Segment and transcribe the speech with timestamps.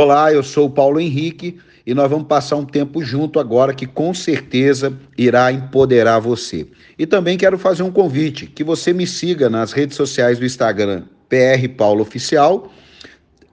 [0.00, 3.84] Olá, eu sou o Paulo Henrique e nós vamos passar um tempo junto agora que
[3.84, 6.68] com certeza irá empoderar você.
[6.96, 11.02] E também quero fazer um convite que você me siga nas redes sociais do Instagram
[11.28, 12.70] PR Paulo Oficial,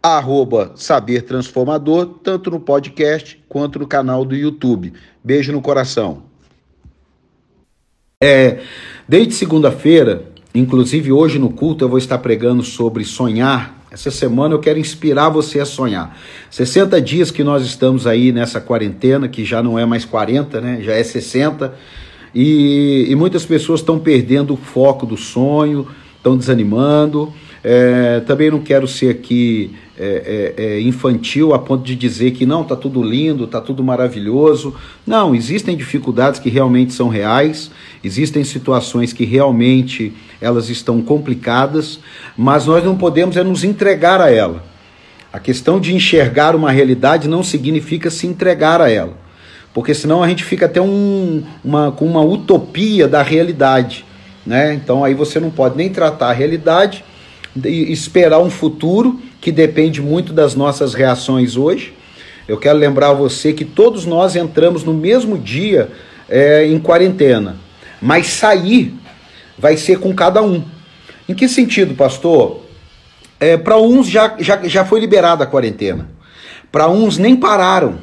[0.04, 4.94] arroba Saber Transformador, tanto no podcast quanto no canal do YouTube.
[5.24, 6.26] Beijo no coração.
[8.22, 8.60] É,
[9.10, 14.60] desde segunda-feira, inclusive hoje no culto, eu vou estar pregando sobre sonhar essa semana eu
[14.60, 16.18] quero inspirar você a sonhar.
[16.50, 20.80] 60 dias que nós estamos aí nessa quarentena, que já não é mais 40, né?
[20.82, 21.74] Já é 60.
[22.34, 25.88] E, e muitas pessoas estão perdendo o foco do sonho,
[26.18, 27.32] estão desanimando.
[27.68, 32.46] É, também não quero ser aqui é, é, é, infantil a ponto de dizer que
[32.46, 34.76] não, está tudo lindo, está tudo maravilhoso.
[35.04, 37.72] Não, existem dificuldades que realmente são reais,
[38.04, 42.00] existem situações que realmente elas estão complicadas,
[42.38, 44.64] mas nós não podemos é nos entregar a ela.
[45.34, 49.18] A questão de enxergar uma realidade não significa se entregar a ela,
[49.74, 54.06] porque senão a gente fica até um, uma, com uma utopia da realidade.
[54.46, 54.76] Né?
[54.76, 57.04] Então aí você não pode nem tratar a realidade
[57.64, 61.94] esperar um futuro que depende muito das nossas reações hoje.
[62.48, 65.90] Eu quero lembrar a você que todos nós entramos no mesmo dia
[66.30, 67.58] é, em quarentena,
[68.02, 68.94] mas sair
[69.58, 70.64] vai ser com cada um.
[71.28, 72.62] Em que sentido, pastor?
[73.40, 76.10] É, Para uns já, já, já foi liberada a quarentena,
[76.72, 78.00] para uns nem pararam.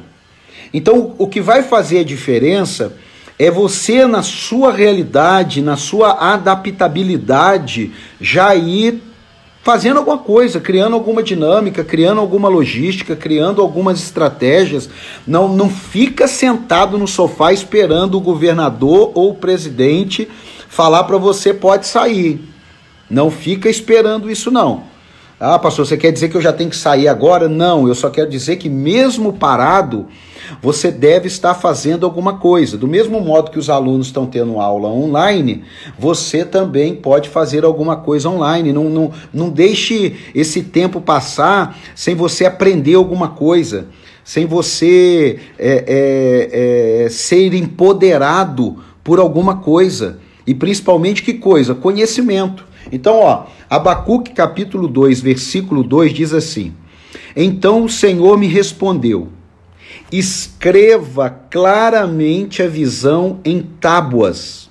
[0.75, 2.95] Então, o que vai fazer a diferença
[3.39, 9.03] é você, na sua realidade, na sua adaptabilidade, já ir
[9.63, 14.91] fazendo alguma coisa, criando alguma dinâmica, criando alguma logística, criando algumas estratégias.
[15.27, 20.29] Não, não fica sentado no sofá esperando o governador ou o presidente
[20.69, 22.41] falar para você pode sair.
[23.09, 24.85] Não fica esperando isso não.
[25.39, 27.49] Ah, pastor, você quer dizer que eu já tenho que sair agora?
[27.49, 30.07] Não, eu só quero dizer que mesmo parado,
[30.61, 32.77] você deve estar fazendo alguma coisa.
[32.77, 35.65] Do mesmo modo que os alunos estão tendo aula online,
[35.99, 38.73] você também pode fazer alguma coisa online.
[38.73, 43.89] Não, não, não deixe esse tempo passar sem você aprender alguma coisa,
[44.25, 50.19] sem você é, é, é, ser empoderado por alguma coisa.
[50.47, 51.75] E principalmente que coisa?
[51.75, 52.67] Conhecimento.
[52.91, 56.73] Então, ó, Abacuque capítulo 2, versículo 2 diz assim:
[57.37, 59.29] Então o Senhor me respondeu:
[60.11, 64.71] Escreva claramente a visão em tábuas,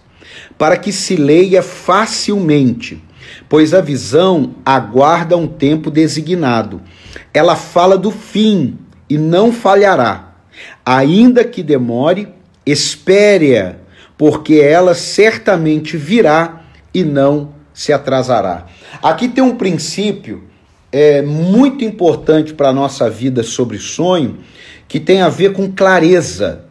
[0.58, 3.04] para que se leia facilmente,
[3.50, 6.82] pois a visão aguarda um tempo designado.
[7.34, 8.78] Ela fala do fim
[9.10, 10.36] e não falhará.
[10.86, 12.28] Ainda que demore,
[12.66, 13.76] espere-a
[14.18, 16.62] porque ela certamente virá
[16.94, 18.68] e não se atrasará.
[19.02, 20.44] Aqui tem um princípio
[20.92, 24.38] é, muito importante para a nossa vida sobre sonho,
[24.92, 26.66] que tem a ver com clareza.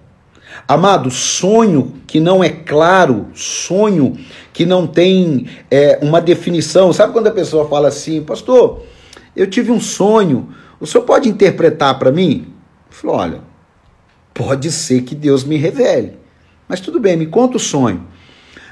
[0.68, 4.14] Amado, sonho que não é claro, sonho
[4.52, 6.92] que não tem é, uma definição.
[6.92, 8.82] Sabe quando a pessoa fala assim, pastor,
[9.34, 12.52] eu tive um sonho, o senhor pode interpretar para mim?
[12.90, 13.40] Eu falo, olha,
[14.34, 16.18] pode ser que Deus me revele.
[16.68, 18.06] Mas tudo bem, me conta o sonho.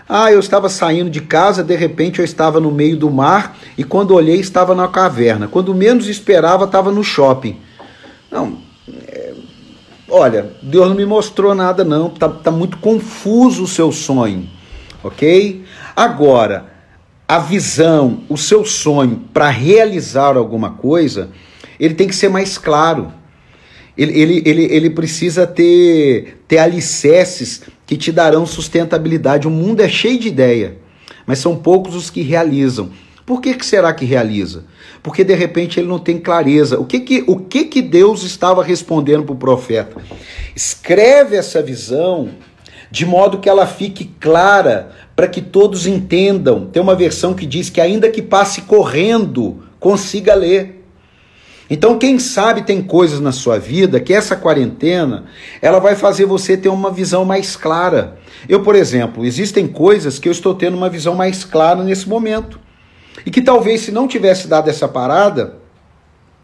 [0.07, 3.83] Ah, eu estava saindo de casa, de repente eu estava no meio do mar e
[3.83, 5.49] quando olhei estava na caverna.
[5.49, 7.59] Quando menos esperava, estava no shopping.
[8.31, 8.68] Não,
[10.09, 14.49] olha, Deus não me mostrou nada não, tá, tá muito confuso o seu sonho,
[15.03, 15.65] ok?
[15.95, 16.67] Agora,
[17.27, 21.31] a visão, o seu sonho para realizar alguma coisa,
[21.79, 23.13] ele tem que ser mais claro.
[23.97, 29.47] Ele, ele, ele, ele precisa ter, ter alicerces que te darão sustentabilidade.
[29.47, 30.79] O mundo é cheio de ideia,
[31.27, 32.91] mas são poucos os que realizam.
[33.27, 34.65] Por que, que será que realiza?
[35.09, 36.79] Porque de repente ele não tem clareza.
[36.79, 40.03] O que que, o que, que Deus estava respondendo para o profeta?
[40.55, 42.29] Escreve essa visão
[42.91, 46.67] de modo que ela fique clara para que todos entendam.
[46.67, 50.85] Tem uma versão que diz que ainda que passe correndo, consiga ler.
[51.71, 55.25] Então, quem sabe tem coisas na sua vida que essa quarentena
[55.63, 58.19] ela vai fazer você ter uma visão mais clara.
[58.47, 62.61] Eu, por exemplo, existem coisas que eu estou tendo uma visão mais clara nesse momento.
[63.25, 65.59] E que talvez se não tivesse dado essa parada,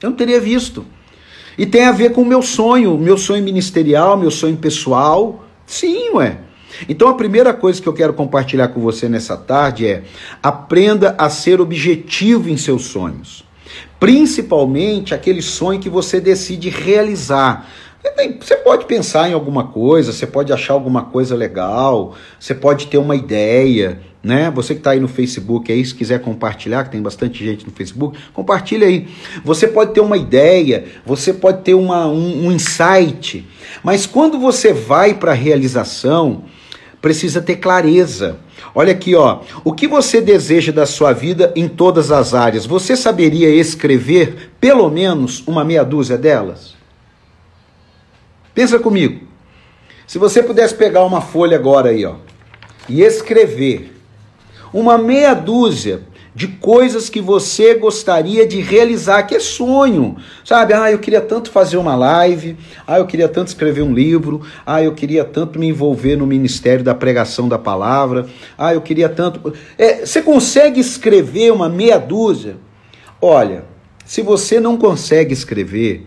[0.02, 0.84] eu não teria visto.
[1.56, 5.44] E tem a ver com o meu sonho, meu sonho ministerial, meu sonho pessoal.
[5.66, 6.38] Sim, ué.
[6.88, 10.02] Então a primeira coisa que eu quero compartilhar com você nessa tarde é:
[10.42, 13.44] aprenda a ser objetivo em seus sonhos.
[14.00, 17.70] Principalmente aquele sonho que você decide realizar.
[18.38, 22.98] Você pode pensar em alguma coisa, você pode achar alguma coisa legal, você pode ter
[22.98, 24.50] uma ideia, né?
[24.50, 27.72] Você que está aí no Facebook aí, se quiser compartilhar, que tem bastante gente no
[27.72, 29.06] Facebook, compartilha aí.
[29.44, 33.46] Você pode ter uma ideia, você pode ter uma, um, um insight,
[33.82, 36.44] mas quando você vai para a realização,
[37.02, 38.38] precisa ter clareza.
[38.74, 39.42] Olha aqui, ó.
[39.62, 42.64] O que você deseja da sua vida em todas as áreas?
[42.64, 46.74] Você saberia escrever pelo menos uma meia dúzia delas?
[48.54, 49.28] Pensa comigo.
[50.06, 52.16] Se você pudesse pegar uma folha agora aí, ó,
[52.88, 53.93] e escrever
[54.74, 56.02] uma meia dúzia
[56.34, 60.74] de coisas que você gostaria de realizar, que é sonho, sabe?
[60.74, 64.82] Ah, eu queria tanto fazer uma live, ah, eu queria tanto escrever um livro, ah,
[64.82, 68.26] eu queria tanto me envolver no ministério da pregação da palavra,
[68.58, 69.54] ah, eu queria tanto.
[69.78, 72.56] É, você consegue escrever uma meia dúzia?
[73.22, 73.64] Olha,
[74.04, 76.04] se você não consegue escrever,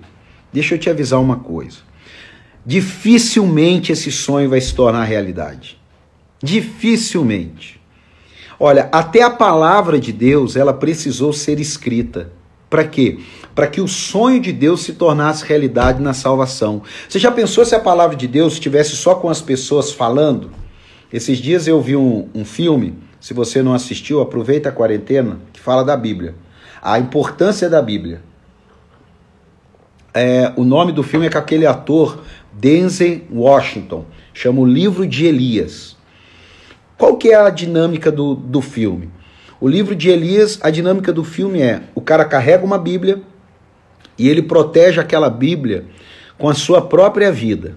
[0.51, 1.77] deixa eu te avisar uma coisa.
[2.65, 5.79] Dificilmente esse sonho vai se tornar realidade.
[6.43, 7.76] Dificilmente.
[8.59, 12.31] Olha, até a palavra de Deus, ela precisou ser escrita.
[12.69, 13.19] Para quê?
[13.53, 16.81] Para que o sonho de Deus se tornasse realidade na salvação.
[17.07, 20.51] Você já pensou se a palavra de Deus estivesse só com as pessoas falando?
[21.11, 25.59] Esses dias eu vi um, um filme, se você não assistiu, aproveita a quarentena, que
[25.59, 26.35] fala da Bíblia.
[26.81, 28.21] A importância da Bíblia.
[30.13, 34.05] É, o nome do filme é com aquele ator Denzel Washington.
[34.33, 35.96] Chama o Livro de Elias.
[36.97, 39.11] Qual que é a dinâmica do, do filme?
[39.59, 43.21] O livro de Elias, a dinâmica do filme é: o cara carrega uma Bíblia
[44.17, 45.85] e ele protege aquela Bíblia
[46.37, 47.75] com a sua própria vida.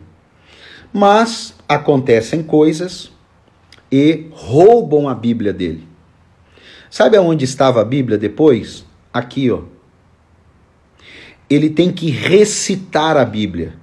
[0.92, 3.12] Mas acontecem coisas
[3.92, 5.86] e roubam a Bíblia dele.
[6.90, 8.84] Sabe aonde estava a Bíblia depois?
[9.12, 9.62] Aqui, ó.
[11.48, 13.74] Ele tem que recitar a Bíblia.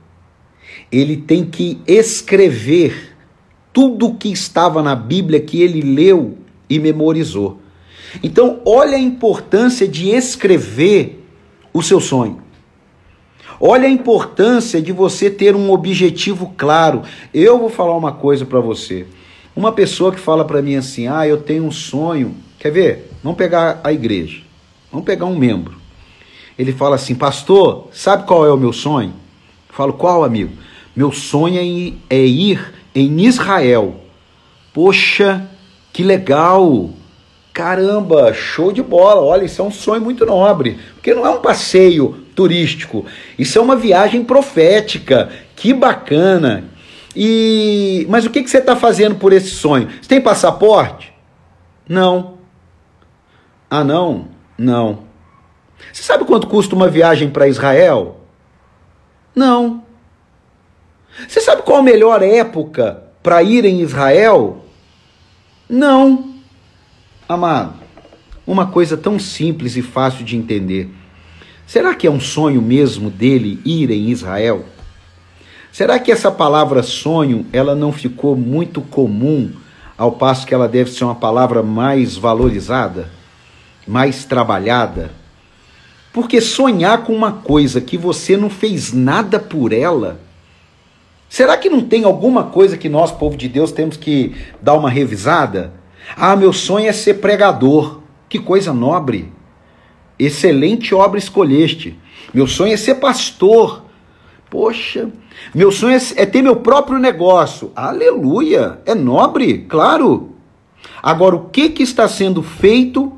[0.91, 3.16] Ele tem que escrever
[3.77, 7.59] tudo que estava na Bíblia que ele leu e memorizou.
[8.23, 11.23] Então, olha a importância de escrever
[11.71, 12.41] o seu sonho.
[13.61, 17.03] Olha a importância de você ter um objetivo claro.
[17.31, 19.05] Eu vou falar uma coisa para você.
[19.55, 22.33] Uma pessoa que fala para mim assim: "Ah, eu tenho um sonho".
[22.57, 23.11] Quer ver?
[23.21, 24.41] Vamos pegar a igreja.
[24.91, 25.75] Vamos pegar um membro.
[26.57, 29.13] Ele fala assim: "Pastor, sabe qual é o meu sonho?"
[29.69, 30.53] Eu falo: "Qual, amigo?"
[30.95, 32.25] Meu sonho é ir é
[32.99, 33.95] em Israel.
[34.73, 35.47] Poxa,
[35.93, 36.89] que legal!
[37.53, 39.21] Caramba, show de bola!
[39.21, 43.05] Olha, isso é um sonho muito nobre, porque não é um passeio turístico,
[43.37, 45.29] isso é uma viagem profética.
[45.55, 46.65] Que bacana!
[47.15, 49.89] E mas o que, que você está fazendo por esse sonho?
[49.89, 51.13] Você tem passaporte?
[51.87, 52.37] Não.
[53.69, 54.27] Ah, não?
[54.57, 54.99] Não.
[55.91, 58.21] Você sabe quanto custa uma viagem para Israel?
[59.35, 59.83] Não.
[61.25, 64.65] Você sabe qual a melhor época para ir em Israel?
[65.69, 66.35] Não.
[67.27, 67.73] Amado,
[68.45, 70.89] uma coisa tão simples e fácil de entender.
[71.65, 74.65] Será que é um sonho mesmo dele ir em Israel?
[75.71, 79.51] Será que essa palavra sonho, ela não ficou muito comum
[79.97, 83.09] ao passo que ela deve ser uma palavra mais valorizada,
[83.85, 85.11] mais trabalhada?
[86.13, 90.19] Porque sonhar com uma coisa que você não fez nada por ela,
[91.29, 94.89] Será que não tem alguma coisa que nós, povo de Deus, temos que dar uma
[94.89, 95.73] revisada?
[96.15, 98.01] Ah, meu sonho é ser pregador.
[98.29, 99.31] Que coisa nobre.
[100.17, 101.97] Excelente obra escolheste.
[102.33, 103.85] Meu sonho é ser pastor.
[104.49, 105.09] Poxa,
[105.53, 107.71] meu sonho é, é ter meu próprio negócio.
[107.75, 108.79] Aleluia!
[108.85, 110.35] É nobre, claro.
[111.03, 113.11] Agora, o que, que está sendo feito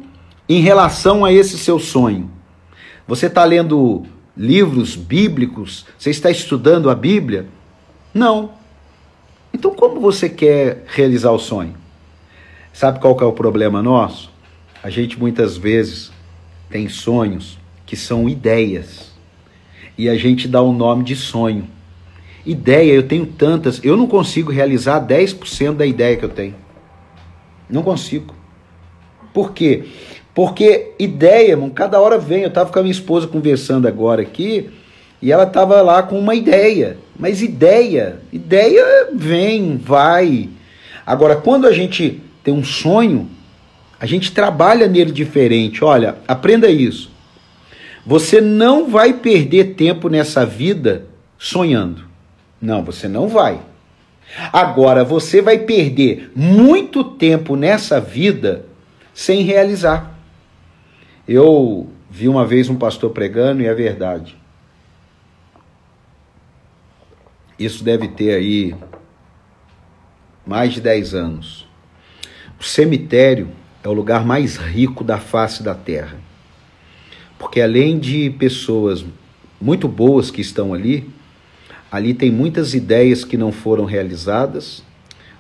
[0.48, 2.30] em relação a esse seu sonho?
[3.08, 4.04] Você está lendo
[4.36, 5.86] livros bíblicos?
[5.98, 7.48] Você está estudando a Bíblia?
[8.14, 8.52] Não.
[9.54, 11.76] Então, como você quer realizar o sonho?
[12.74, 14.32] Sabe qual que é o problema nosso?
[14.82, 16.12] A gente muitas vezes
[16.70, 19.12] tem sonhos que são ideias
[19.98, 21.68] e a gente dá o nome de sonho.
[22.46, 26.56] Ideia, eu tenho tantas, eu não consigo realizar 10% da ideia que eu tenho.
[27.70, 28.34] Não consigo.
[29.34, 29.86] Por quê?
[30.34, 32.44] Porque ideia, irmão, cada hora vem.
[32.44, 34.70] Eu estava com a minha esposa conversando agora aqui
[35.22, 36.98] e ela estava lá com uma ideia.
[37.20, 40.50] Mas ideia, ideia vem, vai.
[41.06, 43.30] Agora, quando a gente tem um sonho,
[44.00, 45.84] a gente trabalha nele diferente.
[45.84, 47.12] Olha, aprenda isso.
[48.06, 51.08] Você não vai perder tempo nessa vida
[51.38, 52.06] sonhando.
[52.62, 53.60] Não, você não vai.
[54.54, 58.66] Agora, você vai perder muito tempo nessa vida
[59.14, 60.18] sem realizar.
[61.28, 64.39] Eu vi uma vez um pastor pregando e é verdade.
[67.60, 68.74] Isso deve ter aí
[70.48, 71.68] mais de 10 anos.
[72.58, 73.50] O cemitério
[73.84, 76.18] é o lugar mais rico da face da terra.
[77.38, 79.04] Porque além de pessoas
[79.60, 81.10] muito boas que estão ali,
[81.92, 84.82] ali tem muitas ideias que não foram realizadas,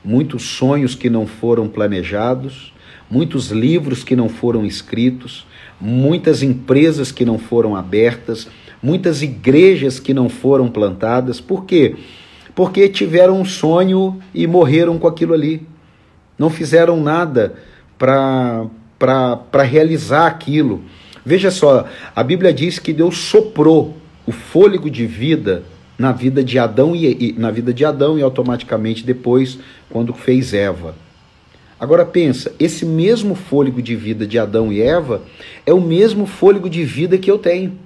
[0.03, 2.73] muitos sonhos que não foram planejados,
[3.09, 5.45] muitos livros que não foram escritos,
[5.79, 8.48] muitas empresas que não foram abertas,
[8.81, 11.39] muitas igrejas que não foram plantadas.
[11.39, 11.95] Por quê?
[12.55, 15.65] Porque tiveram um sonho e morreram com aquilo ali.
[16.38, 17.55] Não fizeram nada
[17.98, 20.81] para realizar aquilo.
[21.25, 25.63] Veja só, a Bíblia diz que Deus soprou o fôlego de vida
[25.98, 29.59] na vida de Adão e, e, na vida de Adão e automaticamente depois
[29.89, 30.95] quando fez Eva.
[31.79, 35.24] Agora pensa, esse mesmo fôlego de vida de Adão e Eva
[35.65, 37.79] é o mesmo fôlego de vida que eu tenho.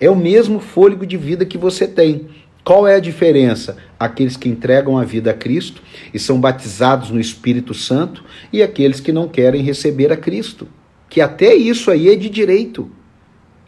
[0.00, 2.28] É o mesmo fôlego de vida que você tem.
[2.64, 3.76] Qual é a diferença?
[4.00, 5.82] Aqueles que entregam a vida a Cristo
[6.14, 10.66] e são batizados no Espírito Santo e aqueles que não querem receber a Cristo.
[11.10, 12.90] Que até isso aí é de direito.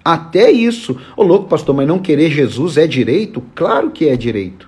[0.02, 0.98] Até isso.
[1.14, 3.42] Ô louco, pastor, mas não querer Jesus é direito?
[3.54, 4.65] Claro que é direito.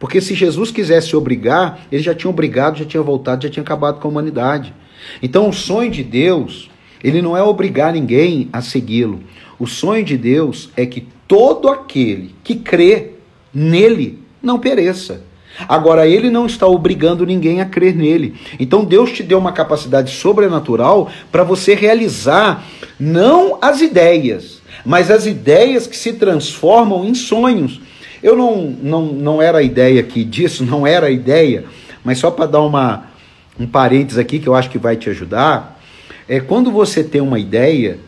[0.00, 4.00] Porque se Jesus quisesse obrigar, ele já tinha obrigado, já tinha voltado, já tinha acabado
[4.00, 4.74] com a humanidade.
[5.22, 6.70] Então o sonho de Deus,
[7.04, 9.20] ele não é obrigar ninguém a segui-lo.
[9.58, 13.12] O sonho de Deus é que todo aquele que crê
[13.52, 15.22] nele não pereça.
[15.68, 18.34] Agora, ele não está obrigando ninguém a crer nele.
[18.58, 22.64] Então, Deus te deu uma capacidade sobrenatural para você realizar
[22.98, 27.80] não as ideias, mas as ideias que se transformam em sonhos.
[28.22, 31.64] Eu não, não, não era a ideia aqui disso, não era a ideia,
[32.04, 33.10] mas só para dar uma,
[33.58, 35.80] um parênteses aqui que eu acho que vai te ajudar.
[36.28, 37.98] É quando você tem uma ideia,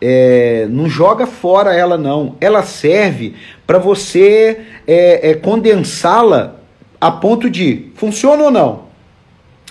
[0.00, 2.36] é, não joga fora ela não.
[2.40, 3.34] Ela serve
[3.66, 6.56] para você é, é, condensá-la
[7.00, 8.86] a ponto de funciona ou não.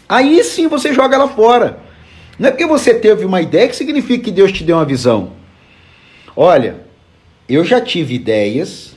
[0.08, 1.80] Aí sim você joga ela fora.
[2.38, 5.32] Não é porque você teve uma ideia que significa que Deus te deu uma visão.
[6.36, 6.75] Olha,
[7.48, 8.95] eu já tive ideias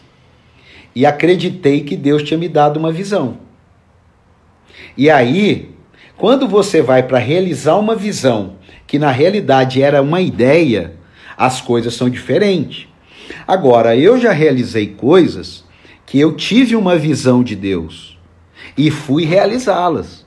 [0.95, 3.39] e acreditei que Deus tinha me dado uma visão.
[4.97, 5.71] E aí,
[6.17, 10.95] quando você vai para realizar uma visão que na realidade era uma ideia,
[11.37, 12.89] as coisas são diferentes.
[13.47, 15.65] Agora, eu já realizei coisas
[16.05, 18.19] que eu tive uma visão de Deus
[18.77, 20.27] e fui realizá-las.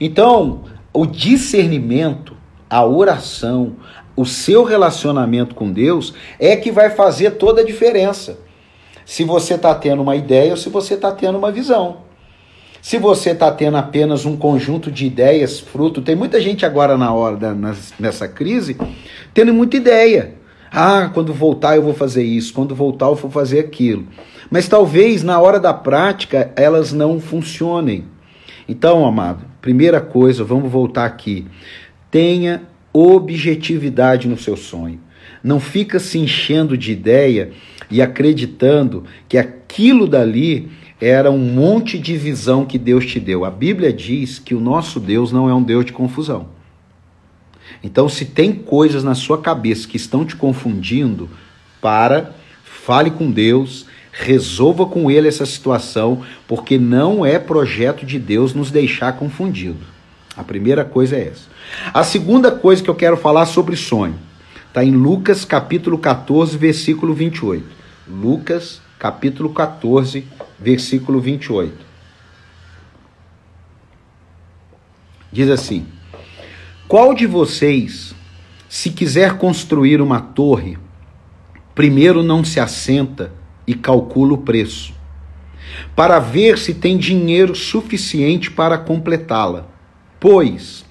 [0.00, 2.36] Então, o discernimento,
[2.68, 3.76] a oração,
[4.14, 8.38] o seu relacionamento com Deus é que vai fazer toda a diferença.
[9.04, 11.98] Se você está tendo uma ideia ou se você está tendo uma visão.
[12.80, 17.12] Se você está tendo apenas um conjunto de ideias, fruto, tem muita gente agora na
[17.14, 17.54] hora da,
[17.98, 18.76] nessa crise
[19.32, 20.34] tendo muita ideia.
[20.70, 24.06] Ah, quando voltar eu vou fazer isso, quando voltar eu vou fazer aquilo.
[24.50, 28.04] Mas talvez na hora da prática elas não funcionem.
[28.68, 31.46] Então, amado, primeira coisa, vamos voltar aqui.
[32.10, 35.00] Tenha objetividade no seu sonho.
[35.42, 37.50] Não fica se enchendo de ideia
[37.90, 43.44] e acreditando que aquilo dali era um monte de visão que Deus te deu.
[43.44, 46.48] A Bíblia diz que o nosso Deus não é um Deus de confusão.
[47.82, 51.28] Então, se tem coisas na sua cabeça que estão te confundindo,
[51.80, 58.54] para, fale com Deus, resolva com Ele essa situação, porque não é projeto de Deus
[58.54, 59.80] nos deixar confundido.
[60.36, 61.48] A primeira coisa é essa.
[61.92, 64.14] A segunda coisa que eu quero falar sobre sonho
[64.68, 67.73] está em Lucas capítulo 14, versículo 28.
[68.06, 70.26] Lucas capítulo 14,
[70.58, 71.84] versículo 28.
[75.32, 75.86] Diz assim:
[76.86, 78.14] qual de vocês,
[78.68, 80.78] se quiser construir uma torre,
[81.74, 83.32] primeiro não se assenta
[83.66, 84.92] e calcula o preço,
[85.96, 89.66] para ver se tem dinheiro suficiente para completá-la?
[90.20, 90.84] Pois,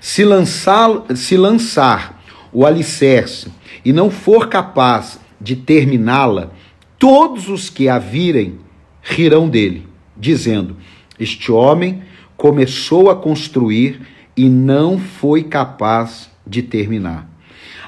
[0.00, 2.20] se lançar, se lançar
[2.52, 3.52] o alicerce
[3.84, 6.50] e não for capaz de terminá-la,
[6.98, 8.58] todos os que a virem
[9.02, 10.76] rirão dele, dizendo:
[11.18, 12.02] Este homem
[12.36, 14.00] começou a construir
[14.36, 17.28] e não foi capaz de terminar.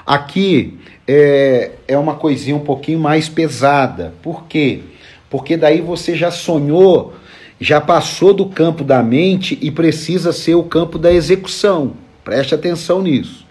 [0.07, 4.15] Aqui é, é uma coisinha um pouquinho mais pesada.
[4.23, 4.81] Por quê?
[5.29, 7.15] Porque daí você já sonhou,
[7.61, 11.93] já passou do campo da mente e precisa ser o campo da execução.
[12.25, 13.47] Preste atenção nisso.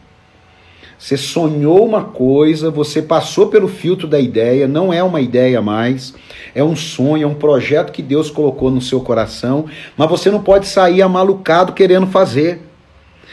[1.00, 6.14] Você sonhou uma coisa, você passou pelo filtro da ideia, não é uma ideia mais,
[6.54, 9.66] é um sonho, é um projeto que Deus colocou no seu coração,
[9.96, 12.62] mas você não pode sair amalucado querendo fazer.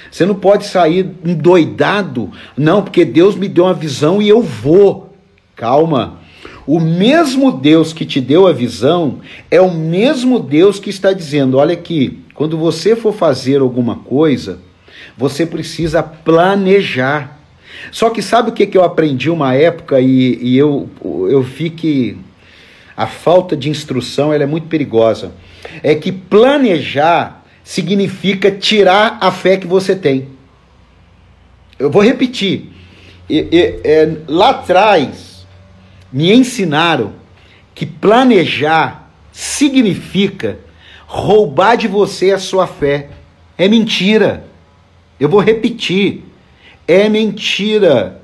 [0.08, 5.12] Você não pode sair endoidado, não, porque Deus me deu uma visão e eu vou.
[5.56, 6.20] Calma.
[6.64, 9.18] O mesmo Deus que te deu a visão
[9.50, 14.60] é o mesmo Deus que está dizendo: olha aqui, quando você for fazer alguma coisa,
[15.16, 17.35] Você precisa planejar.
[17.90, 21.70] Só que sabe o que, que eu aprendi uma época e, e eu, eu vi
[21.70, 22.18] que
[22.96, 25.32] a falta de instrução ela é muito perigosa.
[25.82, 30.28] É que planejar significa tirar a fé que você tem.
[31.78, 32.70] Eu vou repetir.
[33.28, 35.46] É, lá atrás
[36.12, 37.12] me ensinaram
[37.74, 40.58] que planejar significa
[41.06, 43.10] roubar de você a sua fé.
[43.58, 44.46] É mentira.
[45.20, 46.24] Eu vou repetir.
[46.86, 48.20] É mentira.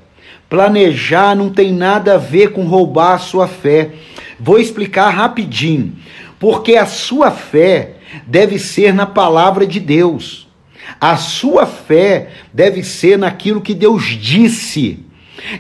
[0.49, 3.93] Planejar não tem nada a ver com roubar a sua fé.
[4.39, 5.95] Vou explicar rapidinho.
[6.39, 7.95] Porque a sua fé
[8.27, 10.49] deve ser na palavra de Deus.
[11.01, 15.05] A sua fé deve ser naquilo que Deus disse.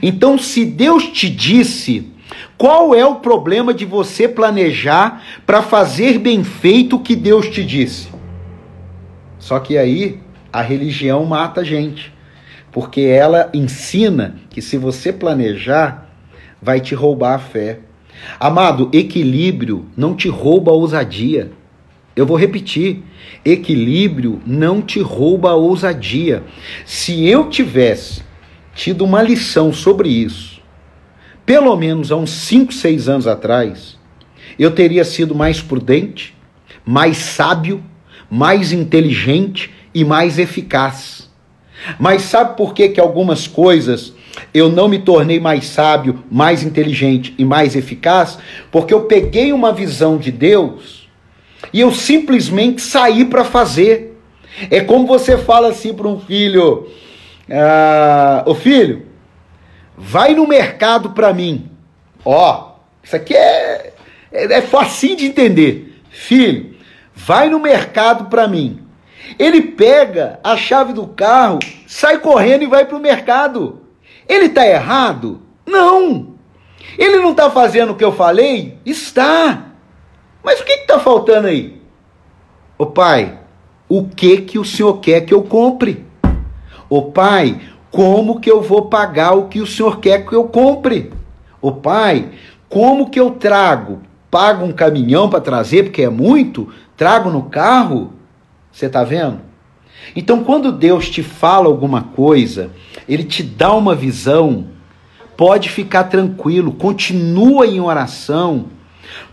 [0.02, 2.12] Então, se Deus te disse,
[2.56, 7.64] qual é o problema de você planejar para fazer bem feito o que Deus te
[7.64, 8.08] disse?
[9.38, 10.20] Só que aí
[10.52, 12.12] a religião mata a gente,
[12.72, 16.10] porque ela ensina que se você planejar,
[16.60, 17.80] vai te roubar a fé.
[18.40, 21.52] Amado, equilíbrio não te rouba a ousadia.
[22.16, 23.02] Eu vou repetir:
[23.44, 26.42] equilíbrio não te rouba a ousadia.
[26.86, 28.22] Se eu tivesse
[28.74, 30.60] tido uma lição sobre isso,
[31.44, 33.98] pelo menos há uns 5, 6 anos atrás,
[34.58, 36.34] eu teria sido mais prudente,
[36.84, 37.82] mais sábio,
[38.30, 41.21] mais inteligente e mais eficaz.
[41.98, 44.12] Mas sabe por que, que algumas coisas
[44.52, 48.38] eu não me tornei mais sábio, mais inteligente e mais eficaz?
[48.70, 51.08] Porque eu peguei uma visão de Deus
[51.72, 54.18] e eu simplesmente saí para fazer.
[54.70, 56.88] É como você fala assim para um filho:
[57.50, 59.06] ah, Ô filho,
[59.96, 61.70] vai no mercado para mim.
[62.24, 62.72] Ó,
[63.02, 63.92] isso aqui é,
[64.30, 66.00] é, é facinho de entender.
[66.10, 66.74] Filho,
[67.14, 68.81] vai no mercado para mim.
[69.38, 73.80] Ele pega a chave do carro, sai correndo e vai para o mercado.
[74.28, 75.42] Ele está errado?
[75.66, 76.34] Não.
[76.98, 78.78] Ele não está fazendo o que eu falei?
[78.84, 79.72] Está.
[80.42, 81.80] Mas o que está faltando aí?
[82.76, 83.38] Ô pai,
[83.88, 86.04] o que que o senhor quer que eu compre?
[86.88, 91.12] Ô pai, como que eu vou pagar o que o senhor quer que eu compre?
[91.60, 92.30] Ô pai,
[92.68, 94.00] como que eu trago?
[94.30, 96.72] Pago um caminhão para trazer porque é muito?
[96.96, 98.14] Trago no carro?
[98.72, 99.40] Você está vendo?
[100.16, 102.70] Então, quando Deus te fala alguma coisa,
[103.08, 104.68] Ele te dá uma visão,
[105.36, 108.68] pode ficar tranquilo, continua em oração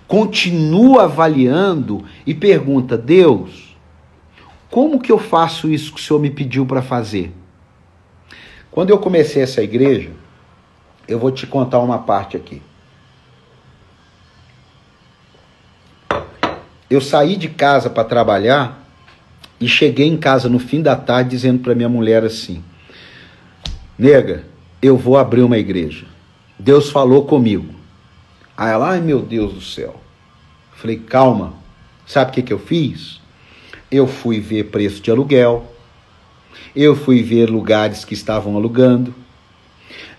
[0.10, 3.78] continua avaliando e pergunta: Deus,
[4.70, 7.32] como que eu faço isso que o Senhor me pediu para fazer?
[8.72, 10.12] Quando eu comecei essa igreja,
[11.08, 12.62] eu vou te contar uma parte aqui.
[16.90, 18.84] Eu saí de casa para trabalhar
[19.60, 22.64] e cheguei em casa no fim da tarde dizendo para minha mulher assim:
[23.98, 24.46] Nega,
[24.82, 26.06] eu vou abrir uma igreja.
[26.58, 27.74] Deus falou comigo.
[28.56, 29.96] Aí ela, ai meu Deus do céu.
[30.76, 31.54] Falei, calma.
[32.06, 33.20] Sabe o que, que eu fiz?
[33.92, 35.66] Eu fui ver preço de aluguel.
[36.76, 39.14] Eu fui ver lugares que estavam alugando.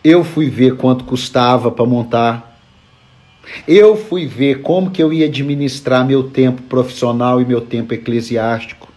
[0.03, 2.59] Eu fui ver quanto custava para montar.
[3.67, 8.90] Eu fui ver como que eu ia administrar meu tempo profissional e meu tempo eclesiástico.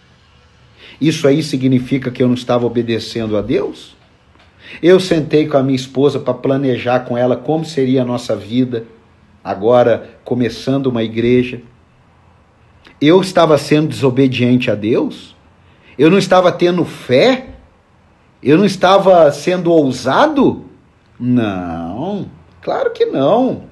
[1.00, 3.96] Isso aí significa que eu não estava obedecendo a Deus?
[4.82, 8.86] Eu sentei com a minha esposa para planejar com ela como seria a nossa vida
[9.44, 11.60] agora começando uma igreja.
[13.00, 15.36] Eu estava sendo desobediente a Deus?
[15.98, 17.48] Eu não estava tendo fé?
[18.42, 20.64] Eu não estava sendo ousado?
[21.20, 22.30] Não,
[22.62, 23.64] claro que não.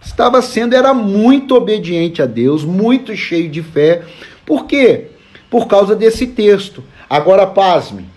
[0.00, 4.02] Estava sendo, era muito obediente a Deus, muito cheio de fé.
[4.46, 5.09] Por quê?
[5.50, 6.82] Por causa desse texto.
[7.08, 8.08] Agora, pasme.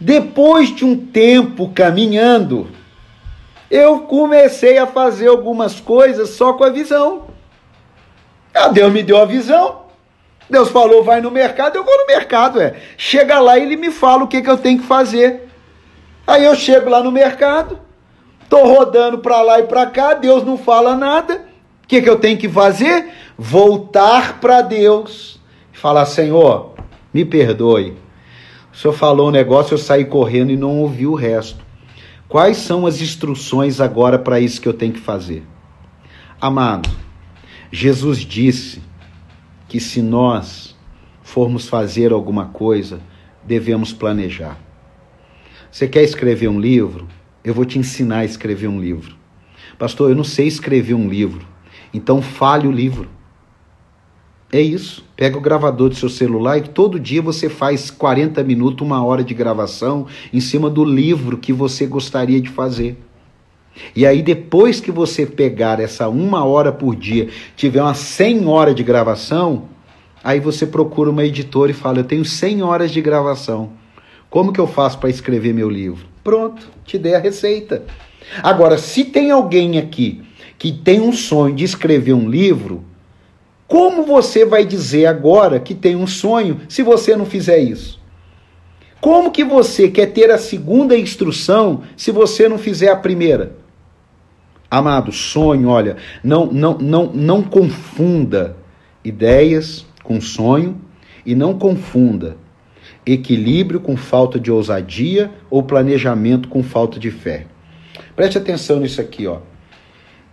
[0.00, 2.68] Depois de um tempo caminhando,
[3.70, 7.26] eu comecei a fazer algumas coisas só com a visão.
[8.54, 9.86] Ah, Deus me deu a visão.
[10.48, 12.74] Deus falou, vai no mercado, eu vou no mercado, é.
[12.96, 15.48] Chega lá e ele me fala o que, que eu tenho que fazer.
[16.26, 17.78] Aí eu chego lá no mercado,
[18.48, 21.44] tô rodando para lá e para cá, Deus não fala nada.
[21.82, 23.12] O que, que eu tenho que fazer?
[23.36, 25.35] Voltar para Deus
[25.76, 26.74] e falar: Senhor,
[27.12, 27.94] me perdoe.
[28.72, 31.64] O senhor falou um negócio, eu saí correndo e não ouvi o resto.
[32.28, 35.44] Quais são as instruções agora para isso que eu tenho que fazer?
[36.40, 36.90] Amado,
[37.70, 38.82] Jesus disse
[39.68, 40.74] que se nós
[41.22, 43.00] formos fazer alguma coisa,
[43.44, 44.58] devemos planejar.
[45.70, 47.06] Você quer escrever um livro?
[47.44, 49.14] Eu vou te ensinar a escrever um livro.
[49.78, 51.46] Pastor, eu não sei escrever um livro.
[51.92, 53.08] Então fale o livro.
[54.56, 55.04] É isso.
[55.14, 59.22] Pega o gravador do seu celular e todo dia você faz 40 minutos, uma hora
[59.22, 62.96] de gravação em cima do livro que você gostaria de fazer.
[63.94, 68.74] E aí, depois que você pegar essa uma hora por dia, tiver umas 100 horas
[68.74, 69.64] de gravação,
[70.24, 73.72] aí você procura uma editora e fala: Eu tenho 100 horas de gravação.
[74.30, 76.06] Como que eu faço para escrever meu livro?
[76.24, 77.84] Pronto, te dei a receita.
[78.42, 80.22] Agora, se tem alguém aqui
[80.58, 82.82] que tem um sonho de escrever um livro,
[83.66, 88.00] como você vai dizer agora que tem um sonho se você não fizer isso?
[89.00, 93.56] Como que você quer ter a segunda instrução se você não fizer a primeira?
[94.70, 98.56] Amado, sonho, olha, não, não, não, não confunda
[99.04, 100.80] ideias com sonho
[101.24, 102.36] e não confunda
[103.04, 107.46] equilíbrio com falta de ousadia ou planejamento com falta de fé.
[108.16, 109.38] Preste atenção nisso aqui, ó.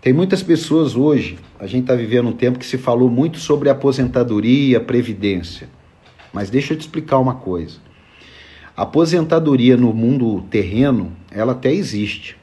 [0.02, 3.70] Tem muitas pessoas hoje, a gente está vivendo um tempo que se falou muito sobre
[3.70, 5.70] aposentadoria, previdência.
[6.34, 7.78] Mas deixa eu te explicar uma coisa.
[8.76, 12.36] A aposentadoria no mundo terreno, ela até existe.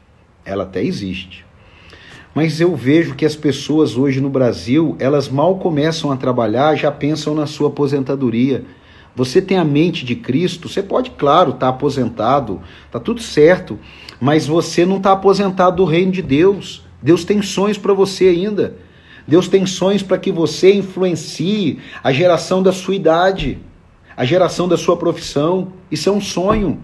[0.43, 1.45] Ela até existe.
[2.35, 6.91] Mas eu vejo que as pessoas hoje no Brasil, elas mal começam a trabalhar, já
[6.91, 8.65] pensam na sua aposentadoria.
[9.15, 13.79] Você tem a mente de Cristo, você pode, claro, estar tá aposentado, tá tudo certo,
[14.19, 16.87] mas você não está aposentado do reino de Deus.
[17.03, 18.89] Deus tem sonhos para você ainda.
[19.31, 23.59] Deus tem sonhos para que você influencie a geração da sua idade,
[24.17, 25.73] a geração da sua profissão.
[25.89, 26.83] Isso é um sonho.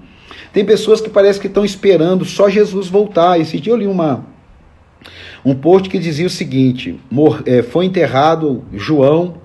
[0.53, 3.41] Tem pessoas que parece que estão esperando só Jesus voltar.
[3.41, 4.25] Esse dia eu li uma,
[5.45, 7.01] um post que dizia o seguinte:
[7.47, 9.39] é, foi enterrado João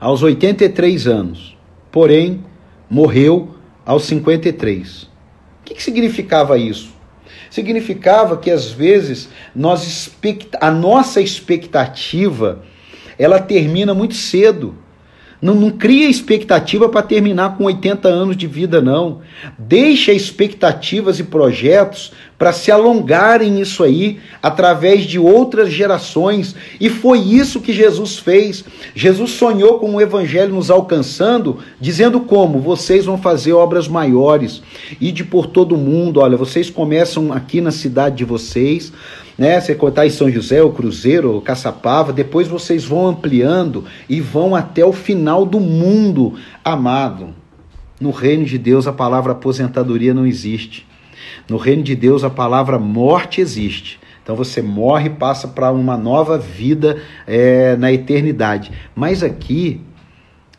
[0.00, 1.56] aos 83 anos,
[1.92, 2.44] porém
[2.90, 3.54] morreu
[3.86, 5.04] aos 53.
[5.04, 5.08] O
[5.64, 6.92] que, que significava isso?
[7.50, 10.10] Significava que às vezes nós
[10.60, 12.62] a nossa expectativa
[13.18, 14.74] ela termina muito cedo.
[15.42, 19.20] Não, não cria expectativa para terminar com 80 anos de vida, não.
[19.58, 26.56] Deixa expectativas e projetos para se alongarem isso aí através de outras gerações.
[26.80, 28.64] E foi isso que Jesus fez.
[28.94, 34.62] Jesus sonhou com o evangelho nos alcançando, dizendo como vocês vão fazer obras maiores,
[34.98, 36.20] e de por todo mundo.
[36.20, 38.90] Olha, vocês começam aqui na cidade de vocês,
[39.36, 39.60] né?
[39.60, 44.56] Você contar em São José, o Cruzeiro, o Caçapava, depois vocês vão ampliando e vão
[44.56, 47.34] até o final do mundo, amado.
[48.00, 50.88] No reino de Deus a palavra aposentadoria não existe.
[51.48, 53.98] No reino de Deus a palavra morte existe.
[54.22, 58.70] Então você morre e passa para uma nova vida é, na eternidade.
[58.94, 59.80] Mas aqui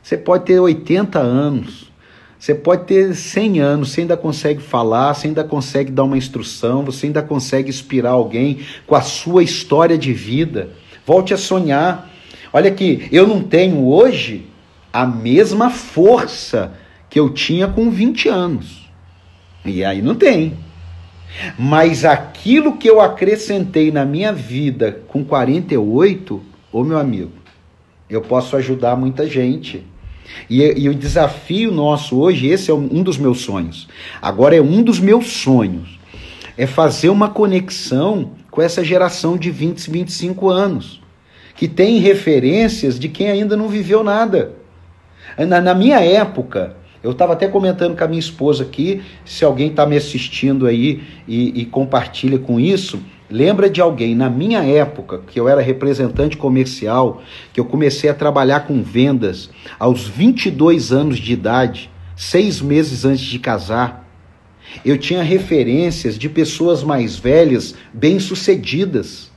[0.02, 1.91] você pode ter 80 anos,
[2.38, 6.84] você pode ter 100 anos, você ainda consegue falar, você ainda consegue dar uma instrução,
[6.84, 10.71] você ainda consegue inspirar alguém com a sua história de vida.
[11.06, 12.10] Volte a sonhar.
[12.52, 14.47] Olha aqui, eu não tenho hoje
[14.91, 16.74] a mesma força
[17.10, 18.81] que eu tinha com 20 anos.
[19.65, 20.58] E aí não tem.
[21.58, 27.32] Mas aquilo que eu acrescentei na minha vida com 48, ô meu amigo,
[28.10, 29.86] eu posso ajudar muita gente.
[30.50, 33.88] E, e, o desafio nosso hoje, esse é um dos meus sonhos.
[34.21, 36.00] Agora é um dos meus sonhos.
[36.58, 41.02] É fazer uma conexão com essa geração de 20, 25 anos,
[41.56, 44.54] que tem referências de quem ainda não viveu nada.
[45.38, 49.70] Na, na minha época, eu estava até comentando com a minha esposa aqui, se alguém
[49.70, 53.00] está me assistindo aí e, e compartilha com isso,
[53.32, 57.22] Lembra de alguém na minha época, que eu era representante comercial,
[57.54, 63.24] que eu comecei a trabalhar com vendas aos 22 anos de idade, seis meses antes
[63.24, 64.06] de casar.
[64.84, 69.31] Eu tinha referências de pessoas mais velhas, bem-sucedidas.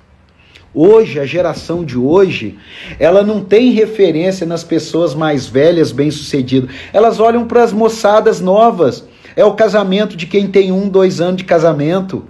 [0.74, 2.58] Hoje, a geração de hoje,
[2.98, 6.68] ela não tem referência nas pessoas mais velhas, bem-sucedidas.
[6.92, 9.06] Elas olham para as moçadas novas.
[9.37, 12.24] É o casamento de quem tem um, dois anos de casamento.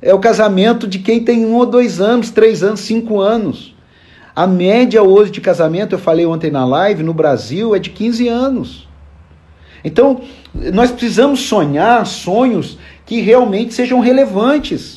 [0.00, 3.74] É o casamento de quem tem um ou dois anos, três anos, cinco anos.
[4.34, 8.28] A média hoje de casamento, eu falei ontem na live, no Brasil é de 15
[8.28, 8.88] anos.
[9.84, 10.22] Então,
[10.72, 14.95] nós precisamos sonhar sonhos que realmente sejam relevantes,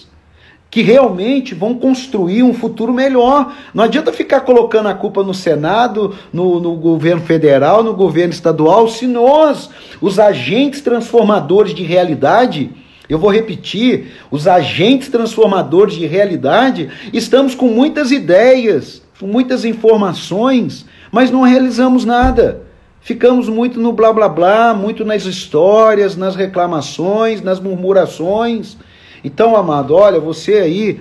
[0.72, 3.56] que realmente vão construir um futuro melhor.
[3.74, 8.88] Não adianta ficar colocando a culpa no Senado, no, no governo federal, no governo estadual,
[8.88, 12.70] se nós, os agentes transformadores de realidade,
[13.10, 20.86] eu vou repetir: os agentes transformadores de realidade estamos com muitas ideias, com muitas informações,
[21.12, 22.62] mas não realizamos nada.
[23.02, 28.78] Ficamos muito no blá blá blá, muito nas histórias, nas reclamações, nas murmurações.
[29.24, 31.00] Então, amado, olha, você aí,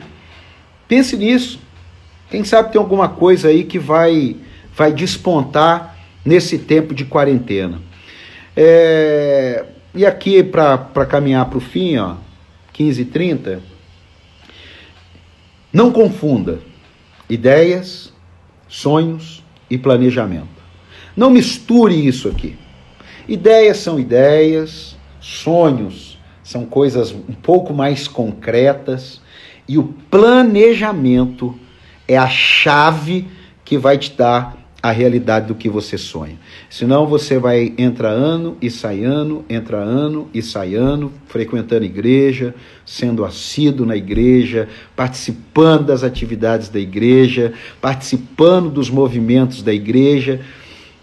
[0.86, 1.60] pense nisso.
[2.30, 4.36] Quem sabe tem alguma coisa aí que vai
[4.78, 7.80] vai despontar nesse tempo de quarentena.
[8.56, 12.14] É, e aqui, para caminhar para o fim, ó,
[12.72, 13.60] 15 e 30,
[15.72, 16.60] não confunda
[17.28, 18.12] ideias,
[18.68, 20.46] sonhos e planejamento.
[21.16, 22.56] Não misture isso aqui.
[23.26, 26.07] Ideias são ideias, sonhos
[26.48, 29.20] são coisas um pouco mais concretas
[29.68, 31.54] e o planejamento
[32.08, 33.28] é a chave
[33.62, 36.38] que vai te dar a realidade do que você sonha.
[36.70, 42.54] Senão você vai entra ano e sai ano, entra ano e sai ano, frequentando igreja,
[42.82, 50.40] sendo assíduo na igreja, participando das atividades da igreja, participando dos movimentos da igreja,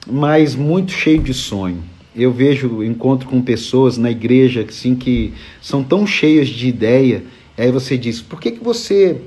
[0.10, 1.84] mas muito cheio de sonho.
[2.16, 7.24] Eu vejo, encontro com pessoas na igreja assim, que são tão cheias de ideia,
[7.58, 9.22] aí você diz: por que, que você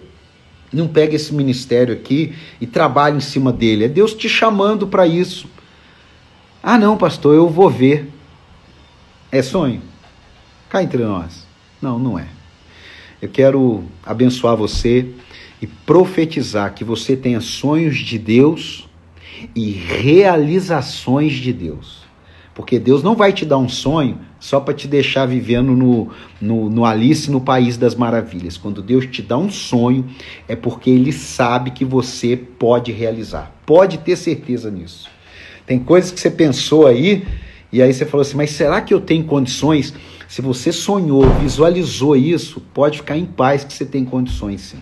[0.72, 3.84] não pega esse ministério aqui e trabalha em cima dele.
[3.84, 5.48] É Deus te chamando para isso.
[6.62, 8.10] Ah, não, pastor, eu vou ver.
[9.30, 9.82] É sonho?
[10.68, 11.46] Cá entre nós.
[11.80, 12.28] Não, não é.
[13.20, 15.08] Eu quero abençoar você
[15.60, 18.88] e profetizar que você tenha sonhos de Deus
[19.54, 21.97] e realizações de Deus.
[22.58, 26.68] Porque Deus não vai te dar um sonho só para te deixar vivendo no, no,
[26.68, 28.56] no, Alice no País das Maravilhas.
[28.56, 30.04] Quando Deus te dá um sonho,
[30.48, 33.54] é porque Ele sabe que você pode realizar.
[33.64, 35.08] Pode ter certeza nisso.
[35.66, 37.24] Tem coisas que você pensou aí,
[37.70, 39.94] e aí você falou assim: mas será que eu tenho condições?
[40.26, 44.78] Se você sonhou, visualizou isso, pode ficar em paz que você tem condições sim.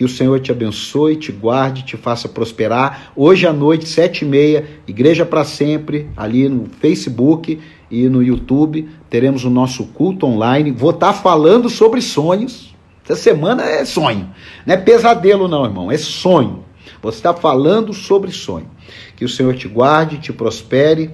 [0.00, 3.12] Que o Senhor te abençoe, te guarde, te faça prosperar.
[3.14, 7.60] Hoje à noite, sete e meia, Igreja para Sempre, ali no Facebook
[7.90, 8.88] e no YouTube.
[9.10, 10.70] Teremos o nosso culto online.
[10.70, 12.74] Vou estar tá falando sobre sonhos.
[13.04, 14.30] Essa semana é sonho.
[14.64, 15.92] Não é pesadelo, não, irmão.
[15.92, 16.64] É sonho.
[17.02, 18.70] Você está falando sobre sonho.
[19.16, 21.10] Que o Senhor te guarde, te prospere.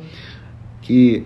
[0.81, 1.25] Que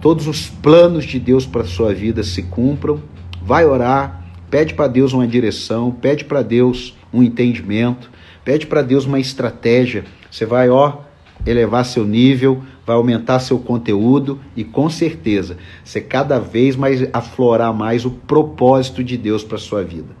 [0.00, 2.98] todos os planos de Deus para a sua vida se cumpram.
[3.42, 4.23] Vai orar.
[4.54, 5.90] Pede para Deus uma direção.
[5.90, 8.08] Pede para Deus um entendimento.
[8.44, 10.04] Pede para Deus uma estratégia.
[10.30, 10.98] Você vai, ó,
[11.44, 17.74] elevar seu nível, vai aumentar seu conteúdo e com certeza você cada vez mais aflorar
[17.74, 20.14] mais o propósito de Deus para sua vida.